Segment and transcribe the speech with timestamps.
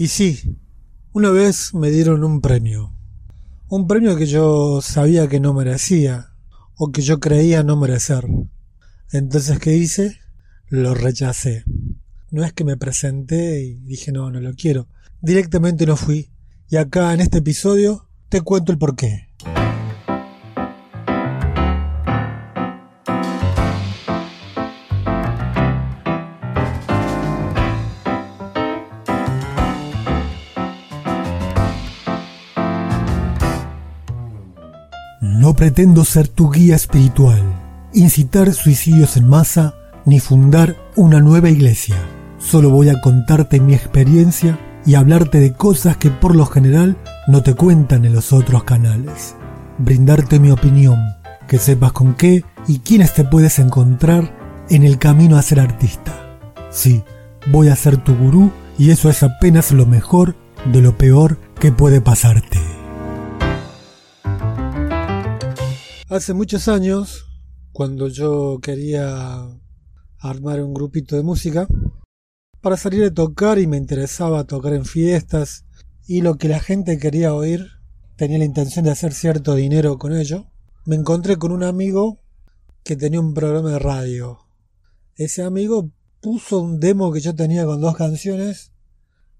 [0.00, 0.56] Y sí,
[1.12, 2.94] una vez me dieron un premio.
[3.66, 6.34] Un premio que yo sabía que no merecía,
[6.76, 8.24] o que yo creía no merecer.
[9.10, 10.16] Entonces, ¿qué hice?
[10.68, 11.64] Lo rechacé.
[12.30, 14.86] No es que me presenté y dije no, no lo quiero.
[15.20, 16.30] Directamente no fui.
[16.70, 19.27] Y acá en este episodio te cuento el porqué.
[35.58, 37.42] Pretendo ser tu guía espiritual,
[37.92, 41.96] incitar suicidios en masa, ni fundar una nueva iglesia.
[42.38, 47.42] Solo voy a contarte mi experiencia y hablarte de cosas que por lo general no
[47.42, 49.34] te cuentan en los otros canales.
[49.78, 51.00] Brindarte mi opinión,
[51.48, 54.32] que sepas con qué y quiénes te puedes encontrar
[54.70, 56.38] en el camino a ser artista.
[56.70, 57.02] Sí,
[57.50, 60.36] voy a ser tu gurú y eso es apenas lo mejor
[60.72, 62.67] de lo peor que puede pasarte.
[66.10, 67.26] Hace muchos años,
[67.70, 69.46] cuando yo quería
[70.18, 71.68] armar un grupito de música,
[72.62, 75.66] para salir a tocar y me interesaba tocar en fiestas
[76.06, 77.66] y lo que la gente quería oír,
[78.16, 80.46] tenía la intención de hacer cierto dinero con ello,
[80.86, 82.22] me encontré con un amigo
[82.84, 84.38] que tenía un programa de radio.
[85.14, 85.92] Ese amigo
[86.22, 88.72] puso un demo que yo tenía con dos canciones,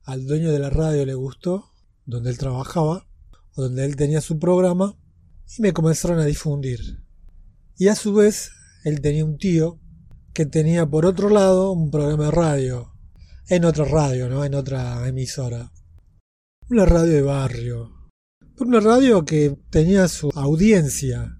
[0.05, 1.71] al dueño de la radio le gustó,
[2.05, 3.09] donde él trabajaba,
[3.57, 4.99] o donde él tenía su programa,
[5.57, 7.03] y me comenzaron a difundir.
[7.77, 8.51] Y a su vez,
[8.85, 9.81] él tenía un tío
[10.35, 12.93] que tenía por otro lado un programa de radio,
[13.49, 14.45] en otra radio, ¿no?
[14.45, 15.73] En otra emisora.
[16.69, 18.11] Una radio de barrio.
[18.59, 21.39] Una radio que tenía su audiencia.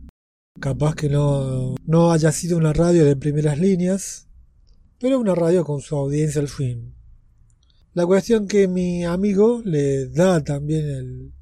[0.61, 4.29] Capaz que no, no haya sido una radio de primeras líneas,
[4.99, 6.95] pero una radio con su audiencia al fin.
[7.93, 11.33] La cuestión que mi amigo le da también el,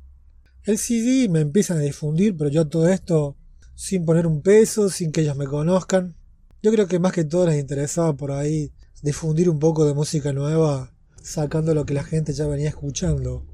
[0.66, 3.36] el CD me empiezan a difundir, pero yo todo esto
[3.76, 6.16] sin poner un peso, sin que ellos me conozcan.
[6.62, 10.32] Yo creo que más que todo les interesaba por ahí difundir un poco de música
[10.32, 10.92] nueva,
[11.22, 13.46] sacando lo que la gente ya venía escuchando.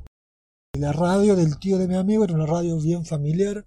[0.78, 3.66] La radio del tío de mi amigo era una radio bien familiar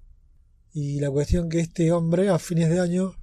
[0.74, 3.14] y la cuestión que este hombre a fines de año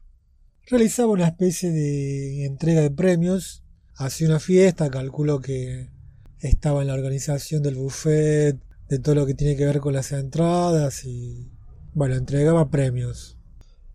[0.69, 3.65] realizaba una especie de entrega de premios,
[3.97, 5.91] hacía una fiesta, calculo que
[6.39, 8.61] estaba en la organización del buffet,
[8.93, 11.51] de todo lo que tiene que ver con las entradas y
[11.95, 13.39] bueno, entregaba premios.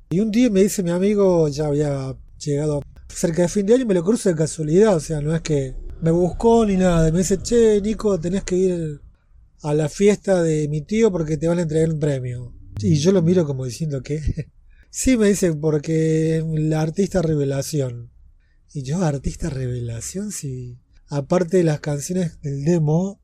[0.10, 3.86] Y un día me dice mi amigo, ya había llegado cerca de fin de año,
[3.86, 7.20] me lo cruzo de casualidad, o sea, no es que me buscó ni nada, me
[7.20, 9.02] dice, che, Nico, tenés que ir
[9.62, 12.56] a la fiesta de mi tío porque te van a entregar un premio.
[12.80, 14.20] Y yo lo miro como diciendo que...
[14.90, 18.10] sí, me dice, porque la artista revelación.
[18.74, 20.80] Y yo, artista revelación, sí.
[21.08, 23.22] Aparte de las canciones del demo,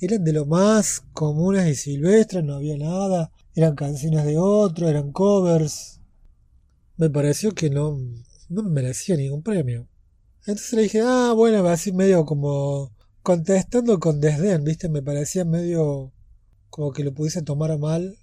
[0.00, 5.12] eran de lo más comunes y silvestres, no había nada, eran canciones de otro, eran
[5.12, 6.00] covers.
[6.96, 7.98] Me pareció que no,
[8.48, 9.88] no me merecía ningún premio.
[10.40, 12.92] Entonces le dije, ah, bueno, así medio como
[13.22, 14.88] contestando con desdén, ¿viste?
[14.88, 16.12] Me parecía medio
[16.70, 18.16] como que lo pudiese tomar a mal,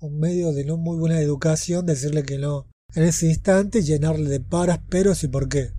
[0.00, 2.66] un medio de no muy buena educación, decirle que no.
[2.94, 5.72] En ese instante llenarle de paras, peros y por qué.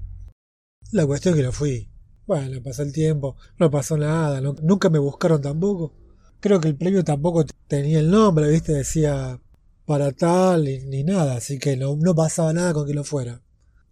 [0.92, 1.90] La cuestión es que lo fui.
[2.28, 5.94] Bueno, pasó el tiempo, no pasó nada, nunca me buscaron tampoco.
[6.40, 8.74] Creo que el premio tampoco tenía el nombre, ¿viste?
[8.74, 9.40] Decía
[9.86, 13.42] para tal ni, nada, así que no, no pasaba nada con que lo fuera.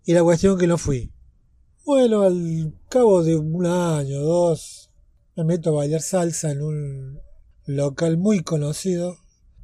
[0.06, 1.12] Y la cuestión que no fui.
[1.86, 4.90] Bueno, al cabo de un año, dos,
[5.36, 7.20] me meto a bailar salsa en un
[7.66, 9.18] local muy conocido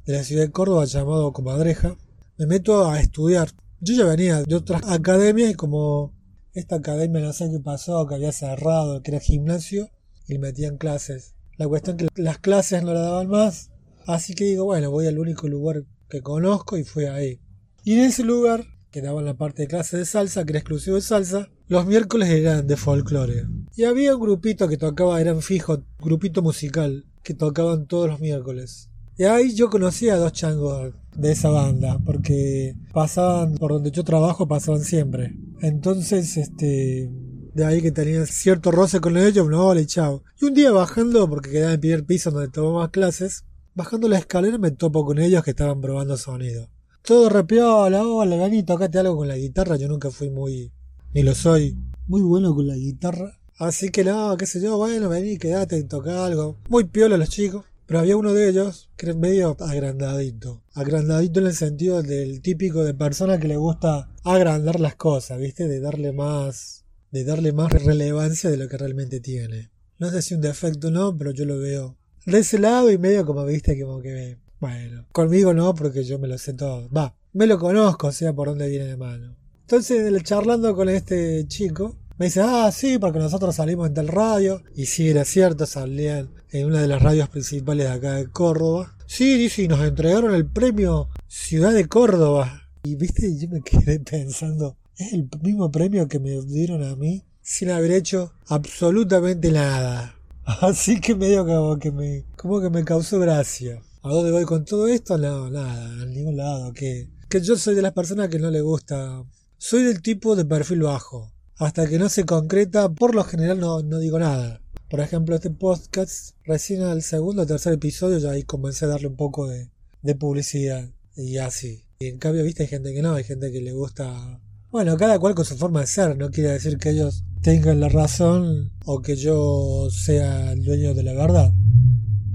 [0.04, 1.96] de la ciudad de Córdoba llamado Comadreja.
[2.38, 3.50] Me meto a estudiar.
[3.80, 6.14] Yo ya venía de otras academias y como
[6.52, 9.90] esta academia no sé qué pasó, que había cerrado, que era gimnasio,
[10.28, 11.34] y metían clases.
[11.56, 13.70] La cuestión es que las clases no la daban más,
[14.06, 17.40] así que digo, bueno, voy al único lugar que conozco y fui ahí.
[17.84, 20.96] Y en ese lugar, que daban la parte de clases de salsa, que era exclusivo
[20.96, 23.46] de salsa, los miércoles eran de folclore.
[23.76, 28.90] Y había un grupito que tocaba, eran fijos, grupito musical, que tocaban todos los miércoles.
[29.16, 34.02] Y ahí yo conocí a dos changos de esa banda, porque pasaban por donde yo
[34.02, 35.34] trabajo, pasaban siempre.
[35.60, 37.10] Entonces, este,
[37.54, 40.22] de ahí que tenía cierto roce con ellos, no, vale, chao.
[40.40, 44.18] Y un día bajando, porque quedaba en el primer piso donde tomaba clases, bajando la
[44.18, 46.68] escalera me topo con ellos que estaban probando sonido.
[47.02, 49.76] Todo la hola, vení, tocate algo con la guitarra.
[49.76, 50.70] Yo nunca fui muy,
[51.14, 53.38] ni lo soy, muy bueno con la guitarra.
[53.58, 56.56] Así que no, qué sé yo, bueno, vení, quedate, toca algo.
[56.68, 57.64] Muy piola los chicos.
[57.90, 60.62] Pero había uno de ellos que era medio agrandadito.
[60.74, 65.66] Agrandadito en el sentido del típico de persona que le gusta agrandar las cosas, ¿viste?
[65.66, 69.72] De darle más, de darle más relevancia de lo que realmente tiene.
[69.98, 71.96] No sé si un defecto o no, pero yo lo veo
[72.26, 76.28] de ese lado y medio como viste, como que, bueno, conmigo no, porque yo me
[76.28, 76.88] lo sé todo.
[76.90, 79.36] Va, me lo conozco, o sea, por dónde viene de mano.
[79.62, 84.62] Entonces, charlando con este chico, me dice, ah, sí, porque nosotros salimos en tal radio.
[84.74, 88.94] Y sí, era cierto, salían en una de las radios principales de acá de Córdoba.
[89.06, 92.68] Sí, dice, y nos entregaron el premio Ciudad de Córdoba.
[92.82, 97.24] Y viste, yo me quedé pensando, es el mismo premio que me dieron a mí
[97.40, 100.14] sin haber hecho absolutamente nada.
[100.44, 103.80] Así que medio como que me, como que me causó gracia.
[104.02, 105.16] ¿A dónde voy con todo esto?
[105.16, 106.74] No, nada, a ningún lado.
[106.74, 109.24] Que, que yo soy de las personas que no le gusta.
[109.56, 111.32] Soy del tipo de perfil bajo.
[111.60, 114.62] Hasta que no se concreta, por lo general no, no digo nada.
[114.88, 119.08] Por ejemplo, este podcast, recién al segundo o tercer episodio, ya ahí comencé a darle
[119.08, 119.68] un poco de,
[120.00, 120.88] de publicidad.
[121.14, 121.84] Y así.
[121.98, 124.40] Y en cambio, viste, hay gente que no, hay gente que le gusta.
[124.70, 126.16] Bueno, cada cual con su forma de ser.
[126.16, 131.02] No quiere decir que ellos tengan la razón o que yo sea el dueño de
[131.02, 131.52] la verdad.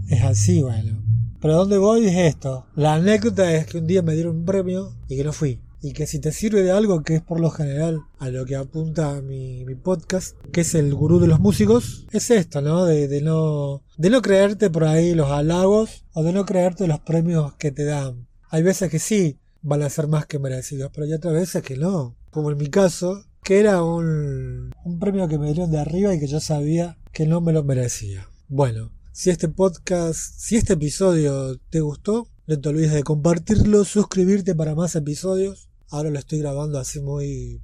[0.08, 1.04] Es así, bueno.
[1.42, 2.68] Pero ¿dónde voy es esto?
[2.76, 5.60] La anécdota es que un día me dieron un premio y que no fui.
[5.86, 8.56] Y que si te sirve de algo, que es por lo general a lo que
[8.56, 12.86] apunta mi, mi podcast, que es el gurú de los músicos, es esto, ¿no?
[12.86, 17.54] De, de no de creerte por ahí los halagos o de no creerte los premios
[17.58, 18.26] que te dan.
[18.50, 21.78] Hay veces que sí van a ser más que merecidos, pero hay otras veces que
[21.78, 22.16] no.
[22.32, 26.20] Como en mi caso, que era un, un premio que me dieron de arriba y
[26.20, 28.28] que yo sabía que no me lo merecía.
[28.48, 34.54] Bueno, si este podcast, si este episodio te gustó, no te olvides de compartirlo, suscribirte
[34.54, 35.68] para más episodios.
[35.90, 37.62] Ahora lo estoy grabando así muy,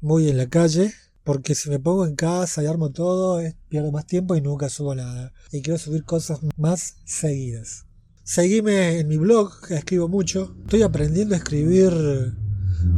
[0.00, 0.92] muy en la calle,
[1.24, 4.94] porque si me pongo en casa y armo todo, pierdo más tiempo y nunca subo
[4.94, 5.32] nada.
[5.50, 7.86] Y quiero subir cosas más seguidas.
[8.24, 10.56] Seguime en mi blog, escribo mucho.
[10.62, 11.92] Estoy aprendiendo a escribir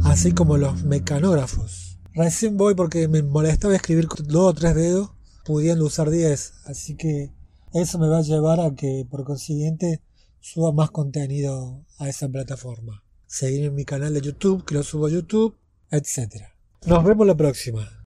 [0.03, 1.99] así como los mecanógrafos.
[2.13, 5.11] Recién voy porque me molestaba escribir con dos o tres dedos,
[5.43, 6.53] pudiendo usar diez.
[6.65, 7.33] Así que
[7.73, 10.01] eso me va a llevar a que, por consiguiente,
[10.39, 13.04] suba más contenido a esa plataforma.
[13.27, 15.55] Seguir en mi canal de YouTube, que lo subo a YouTube,
[15.91, 16.45] etc.
[16.85, 18.04] Nos vemos la próxima.